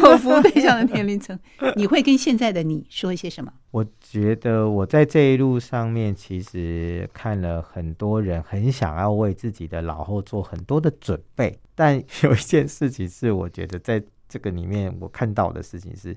[0.00, 1.38] 或服务对象的年龄层，
[1.76, 3.52] 你会跟现在的你说一些什么？
[3.70, 16.16] 我觉得我在这一路上面，其实看了很多人很想要为自己的老后做很多的准备，但有一件事情是，我觉得在这个里面我看到的事情是，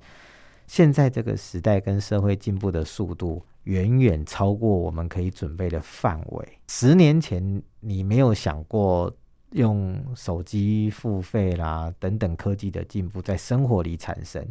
[0.67, 6.47] 现在这个时代跟社会进步的速度远远超过我们可以准备的范围。
[6.69, 9.13] 十年前你没有想过
[9.55, 14.45] 用手机付费啦等等科技的进步在生活里产生，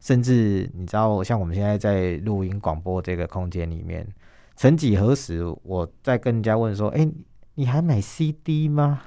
[0.00, 4.06] 甚至你知道，像我们现在在录音广播这个空间里面，
[4.56, 7.06] 曾几何时我在跟人家问说，哎，
[7.60, 9.02] 你还买 CD 吗？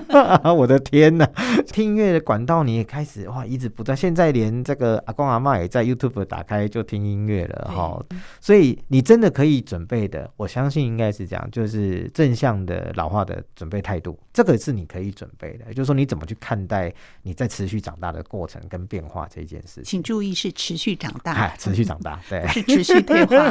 [0.54, 1.26] 我的天呐！
[1.72, 3.96] 听音乐的管道你也开始哇，一直不断。
[3.96, 7.98] 现在连这个阿公阿妈也在 YouTube 打开就听音乐了哈。
[8.42, 15.64] 所以你真的可以准备的，我相信应该是这样，就是正向的老化的准备态度，这个是你可以准备的。
[15.68, 19.80] 也就是说，你怎么去看待你在持续长大的过程跟变化这件事？
[19.82, 23.50] 请注意是持续长大，哎，持续长大，对， 是持续退化。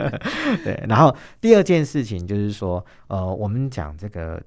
[0.64, 0.82] 对。
[0.88, 4.42] 然后第二件事情就是说，呃，我们讲这个。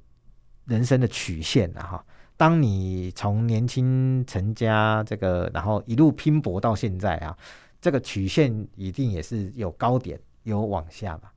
[0.66, 2.06] 人生的曲线啊，哈，
[2.38, 7.38] 当你从年轻成家这个，然后一路拼搏到现在啊，
[7.82, 11.34] 这个曲线一定也是有高点有往下吧。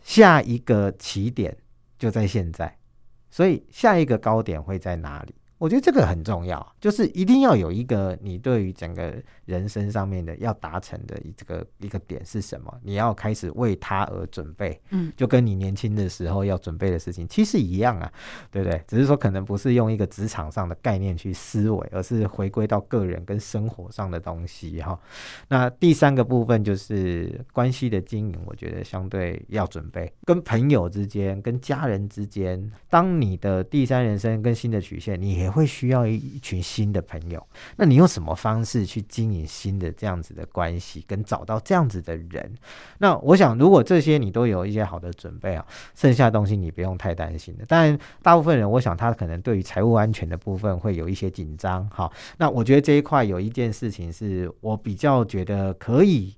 [0.00, 1.56] 下一个起点
[1.98, 2.78] 就在现在，
[3.32, 5.34] 所以下一个高点会在哪里？
[5.58, 9.20] 我觉得这个很重要，就是一定要有一个你对于整个
[9.52, 12.74] 人生上面的要达成的这个一个点是什么？
[12.82, 18.10] 你要开始为他而准备，嗯，就跟你年轻的时候要准备的事情其实一样啊，
[18.50, 18.82] 对不对？
[18.88, 24.98] 只是说可能不是用一个职场上的概念去思维，而是回归到个人跟生活上的东西哈。
[25.48, 42.54] 那第三个部分就是关系的经营，我觉得相对要准备，跟朋友之间、跟家人之间，当你的第三人生跟新的曲线，你也会需要一群新的朋友，那你用什么方式去经营新的这样子的关系，跟找到这样子的人？
[42.98, 47.64] 那我想，如果这些你都有一些好的准备啊，剩下的东西你不用太担心的。
[47.66, 51.88] 当然，大部分人，我想他可能对于财务安全的部分会有一些紧张。
[51.90, 56.34] 好，那我觉得这一块有一件事情是我比较觉得可以。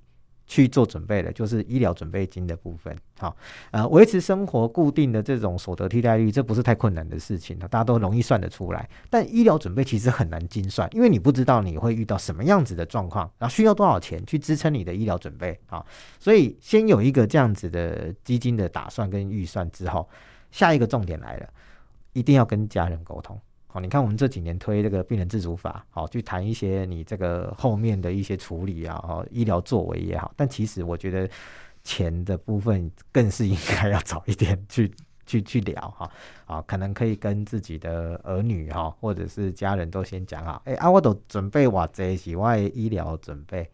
[0.47, 2.95] 去做准备的，就是医疗准备金的部分。
[3.17, 3.35] 好，
[3.71, 8.87] 呃，维持生活固定的这种所得替代率，这不是太困难的事情，大家都容易算得出来。
[9.09, 15.59] 但医疗准备其实很难精算，因为你不知道你会遇到什么样子的状况，然后需要多少钱去支撑你的医疗准备。
[15.67, 15.85] 好，
[16.19, 20.07] 所以先有一个这样子的基金的打算跟预算之后，
[20.51, 21.49] 下一个重点来了，
[22.13, 23.39] 一定要跟家人沟通。
[23.75, 31.29] 哦，你看我们这几年推这个病人自主法，好，去谈一些你这个后面的一些处理啊，哦，医疗作为也好，但其实我觉得
[31.83, 34.89] 钱的部分更是应该要早一点去
[35.25, 36.09] 去去聊哈，
[36.45, 43.69] 啊，可能可以跟自己的儿女哈，或者是家人都先讲好，哎啊，我都准备哇这是我的医疗准备。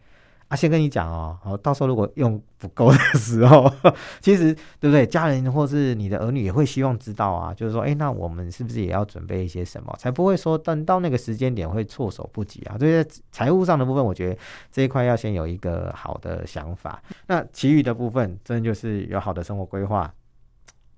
[0.52, 3.72] 啊，先跟你讲哦，好，到时候如果用不够的时候，
[4.20, 5.06] 其实对不对？
[5.06, 12.76] 家人或是你的儿女也会希望知道啊，就是说，哎，那我们是不是也要准备一些什么，才不会说等到那个时间点会措手不及啊？
[12.78, 14.38] 这些财务上的部分，我觉得
[14.70, 17.02] 这一块要先有一个好的想法。
[17.28, 20.14] 那其余的部分，真的就是有好的生活规划。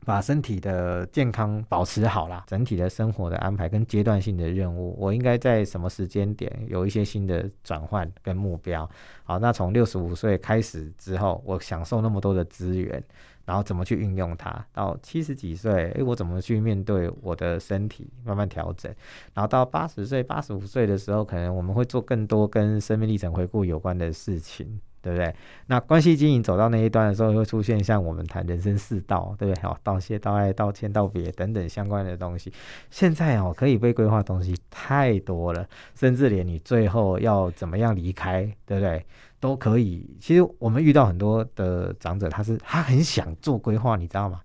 [0.05, 8.89] 把身体的健康保持好啦，整体的生活的安排跟阶段性的任务，我应该在什么时间点有一些新的转换跟目标？
[9.23, 13.01] 好，那从六十五岁开始之后，我享受那么多的资源，
[13.45, 14.65] 然后怎么去运用它？
[14.73, 18.93] 到七十几岁，诶，我怎么去面对我的身体，慢慢调整？
[19.33, 24.79] 然后到八十岁、八十五岁的时候，可能我们会做更多跟生命历程回顾有关的事情。
[25.03, 25.35] 对不对？
[25.67, 29.61] 那关系经营走到那一段的时候，会出现像我们谈人生四道，对不对？
[29.61, 32.51] 好，道谢、道爱、道歉、道别等等相关的东西。
[32.89, 39.05] 现在哦，可以被规划的东西太多了，甚至连你最后要怎么样离开，对不对？
[39.41, 40.09] 都可以。
[40.21, 44.39] 其实我们遇到很多的长者，他是他很想做规划，你知道吗？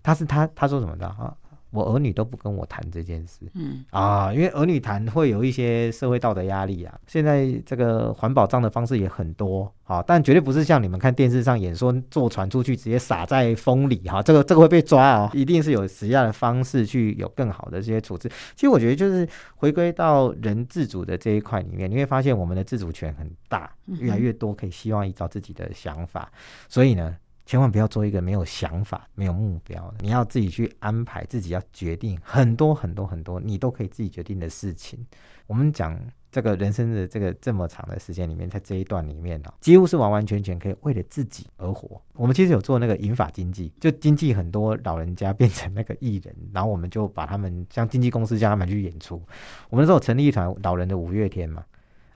[0.00, 1.34] 他是他他说什么的啊？
[1.74, 6.98] 我儿女都不跟我谈这件事，嗯啊，因为儿女谈会有一些社会道德压力啊。
[7.06, 18.28] 现在这个环保账的方式也很多，啊，但绝对不是像你们看电视上演说坐船出去直接撒在风里，哈，这个这个会被抓哦，一定是有实价的方式去有更好的这些处置。
[18.54, 26.30] 其实我觉得就是回归到人自主的这一块里面，你会发现我们的自主权很大，越来越多可以希望依照自己的想法，
[26.68, 27.16] 所以呢。
[27.46, 34.98] 千万不要做一个没有想法、没有目标的，你要自己去安排，自己要决定很多很多很多，你都可以自己决定的事情。
[35.46, 36.00] 我们讲
[36.32, 42.00] 这个人生的这个这么长的时间里面，在这一段里面呢，几乎是完完全全可以为了自己而活。
[42.14, 49.22] 我们其实有做那个银发经济，就经济很多老人家变成那个艺人，然后我们就把他们像经纪公司叫他们去演出。
[49.68, 51.62] 我们那时候成立一团老人的五月天嘛，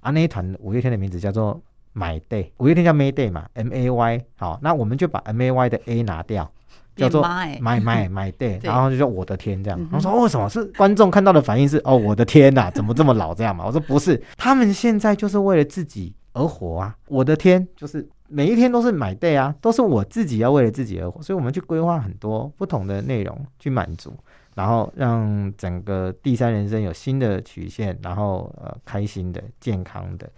[0.00, 1.60] 啊，那一团五月天的名字叫做。
[1.94, 6.50] My Day，五月天叫 May Day 嘛，M A Y，好，那我们就把 M A Y 的 A 拿掉，
[6.94, 9.88] 叫做 My My My Day，然后就说我的天这样。
[9.92, 13.64] 我说为什么是观众看到的反应是哦，我的天呐， 怎么这么老这样嘛？
[13.66, 16.96] 我说不是，他们现在就是为了自己而活啊！
[17.08, 24.16] 我的天，就是每一天都是 my day 啊，都是我自己要为了自己而活，所以我们去规划很多不同的内容去满足，
[24.54, 30.30] 然后让整个第三人生有新的曲线，然后呃开心的、健康的。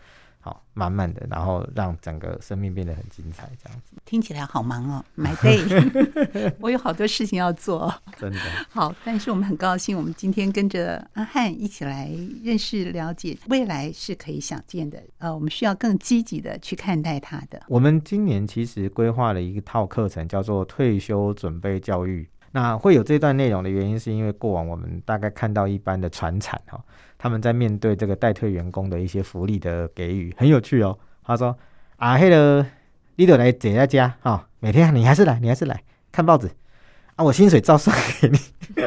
[0.43, 3.95] 好，慢慢的，然后让整个生命变得很精彩，这样子。
[4.07, 7.93] 听起来好忙哦，My day， 我有好多事情要做。
[8.17, 8.39] 真的。
[8.71, 12.11] 好，但是我们很高兴，我们今天跟着阿汉一起来
[12.43, 14.99] 认识、了解未来是可以想见的。
[15.19, 17.61] 呃，我们需要更积极的去看待它的。
[17.69, 22.27] 我们今年其实规划了一套课程，叫做退休准备教育。
[22.53, 26.83] 那会有这段内容的原因，是因为过往我们大概看到一般的传产哈，
[27.23, 30.99] 他们在面对这个代退员工的一些福利的给予，很有趣哦。
[31.23, 31.55] 他说
[31.97, 32.65] 啊，黑的
[33.17, 36.51] 你都来姐在家哈，每天你还是来，你还是来看报纸。
[37.21, 38.39] 啊，我薪水照算给你。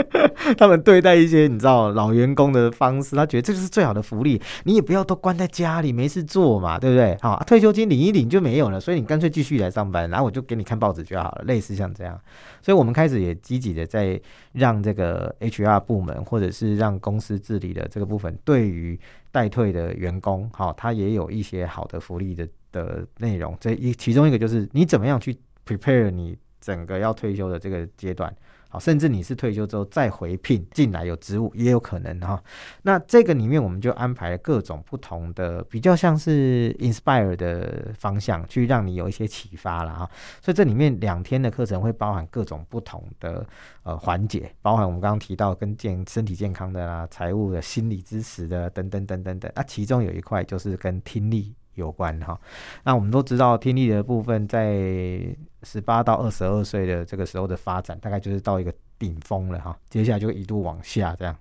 [0.57, 4.41] 他们对待一些你知道老员工的方式，他觉得这就是最好的福利。
[4.63, 7.15] 你也不要都关在家里没事做嘛，对不对？
[7.21, 12.19] 好，退休金领一领就没有了，所以你干脆继续来上班，然后我就给你看报纸就好了，类似像这样。
[12.59, 14.19] 所以我们开始也积极的在
[14.51, 18.99] 让这个 HR 部门或者是让公司治理的这个部分，对于
[19.31, 23.55] 待退的员工，好，他也有一些好的福利的的内容。
[23.59, 26.35] 这一其中一个就是你怎么样去 prepare 你。
[26.63, 28.33] 整个要退休的这个阶段，
[28.69, 32.41] 好，甚至你是退休之后再回聘进来有职务也有可能哈。
[32.83, 40.09] 那这个里面我们就安排了各种不同的，比较像是 inspire 的方向，去让你有一些启发了哈。
[40.41, 43.45] 所以这里面两天的课程会包含各种不同的
[43.83, 49.51] 呃环节，包含我们刚刚提到跟健身体健康的啦、财务的、心理支持的等等等等等。
[49.53, 51.53] 那其中有一块就是跟听力。
[51.75, 52.39] 有关哈，
[52.83, 61.35] 那我们都知道听力的部分，在十八到二十二岁的这个时候的发展，大概就是到一个顶峰了哈，接下来就一路往下这样。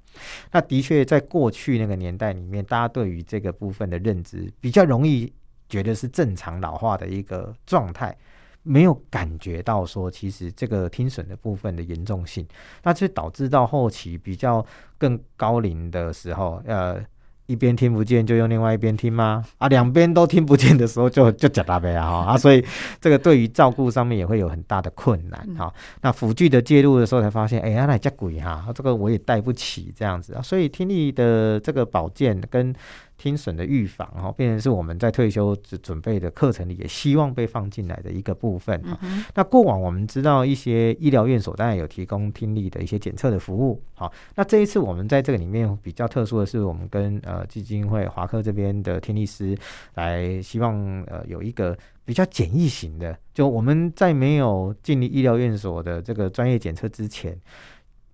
[0.51, 5.33] 那的确，在过去那个年代里面，大家对于这个部分的认知比较容易
[5.69, 8.17] 觉得是正常老化的一个状态，
[8.63, 12.47] 没有感觉到说其实这个听损的部分的严重性，
[12.83, 14.65] 那就导致到后期比较
[14.99, 17.05] 更高龄的时候，呃。
[17.53, 19.45] 一边听不见就用另外一边听吗？
[19.59, 22.25] 啊，两边都听不见的时候就 就假大呗啊！
[22.29, 22.65] 啊，所以
[23.01, 25.73] 这个对于照顾上面也会有很大的困难哈。
[26.01, 30.43] 那辅具的介入的时候才发现，哎呀，那这鬼哈，这个我也带不起这样子啊。
[30.43, 32.75] 所以听力的这个保健跟。
[33.23, 38.99] 听损的预防哈，变成是我们在退休准备的课程里也希望被放进来的一个部分哈。
[39.37, 49.57] 那过往我们知道一些医疗院所当然有提供听力的一些检测的服务，好，那这一次我们在这个里面比较特殊的是，我们跟呃基金会华科这边的听力师
[49.95, 57.39] 来，希望呃有一个比较简易型的，就我们在没有进入医疗院所的这个专业检测之前，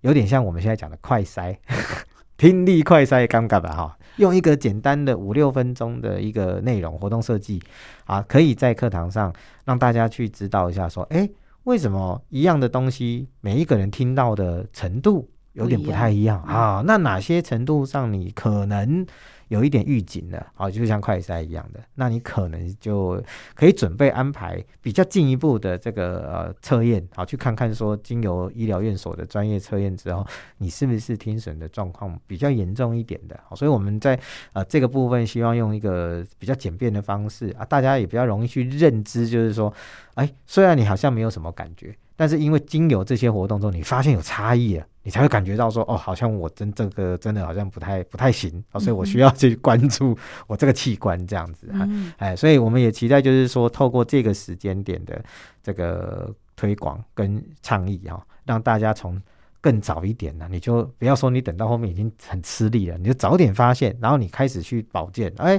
[0.01, 1.57] 有点像我们现在讲的快筛。
[2.39, 7.61] 听力快筛尴尬吧哈，用一个简单的五六分钟的一个内容活动设计
[8.05, 9.33] 啊，可以在课堂上
[9.65, 11.27] 让大家去知道一下，说，哎，
[11.63, 16.83] 为什么一样的东西，每一个人听到的程度有点不太一样啊？
[16.85, 19.05] 那哪些程度上你可能？
[19.49, 23.21] 有一点预警的，好，就像快筛一样的，那你可能就
[23.53, 30.25] 可以准备安排比较进一步的这个呃测验，好，去看看说经由医疗院所的专业测验之后，
[30.59, 34.19] 你是不是听损的状况比较严重一点的，所以我们在
[34.53, 39.73] 呃这个部分希望用一个比较简便的方式啊，大家也比较容易去认知，就是说，
[40.13, 41.95] 哎，虽然你好像没有什么感觉。
[42.19, 55.23] 但是因为经由这些活动中，你发现有差异了，你才会感觉到说，哦，好像我真这个真的好像不太不太行，所以我需要去关注我这个器官这样子，嗯、哎，所以我们也期待就是说，透过这个时间点的
[55.63, 59.17] 这个推广跟倡议哈，让大家从
[59.61, 65.57] 更早一点呢，你就不要说你等到后面已经很吃力了，你就早点发现，然后你开始去保健，哎。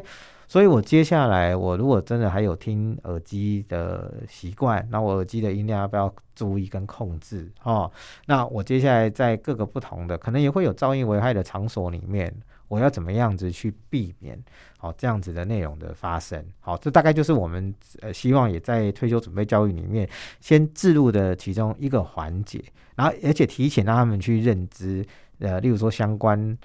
[0.51, 7.49] 所以，我接下来，我如果真的还有听耳机的习惯，那我耳机的音量要不要注意跟控制？
[7.63, 7.89] 哦，
[8.27, 12.35] 那我接下来在各个不同的，可能也会有噪音危害的场所里面，
[12.67, 14.37] 我要怎么样子去避免？
[14.77, 16.45] 好，这样子的内容的发生。
[16.59, 22.61] 好，这大概就是我们呃希望也在退休准备教育里面先置入的其中一个环节，
[22.97, 25.07] 然后而且提前让他们去认知，
[25.39, 26.59] 呃，例如说相关。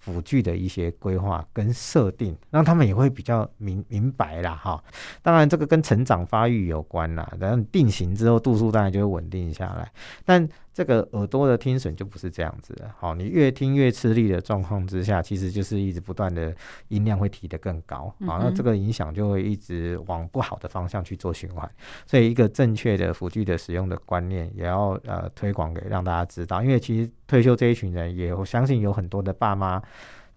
[0.00, 4.82] 辅具的一些规划跟设定，让他们也会比较明明白啦哈。
[5.22, 7.32] 当然，这个跟成长发育有关啦。
[7.38, 9.92] 然后定型之后，度数当然就会稳定下来。
[10.24, 16.54] 但这个耳朵的听损就不是这样子的，好，你越听越吃力的状况之下，其实就是一直不断的
[16.88, 21.68] 音量会提得更高，好，那这个影响就会一直往不好的方向去做循环。
[22.06, 29.82] 所以，一个正确的辅具的使用的观念，也要呃推广给让大家知道，因为其实退休这一群人，也我相信有很多的爸妈。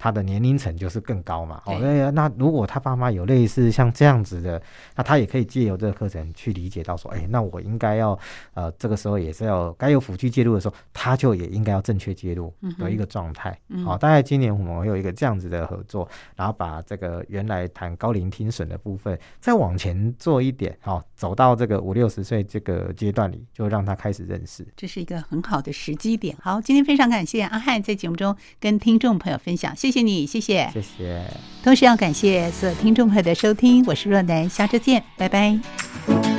[0.04, 1.62] 他的年龄层就是更高嘛。
[1.66, 1.80] 哦，
[2.14, 4.62] 那如果他爸妈有类似像这样子的，
[4.98, 8.20] 那他也可以借由这个课程去理解到说，哎，那我应该要
[8.54, 13.52] 呃，这个时候也是要该有辅具介入的时候，他就也应该要正确介入的一个状态。
[13.52, 24.68] 好、嗯哦，大概今年我们会有一个这样子的合作，然后把这个原来谈高龄听损的部分再往前做一点，好、哦，走到这个五六十岁这个阶段里，就让他开始认识。
[24.76, 26.36] 这是一个很好的时机点。
[26.42, 31.22] 好，今天非常感谢阿汉在节目中跟听众朋友分享，谢谢你，谢谢，谢谢。
[31.64, 36.33] 同时要感谢所有听众朋友的收听，我是若楠，下周见，拜拜。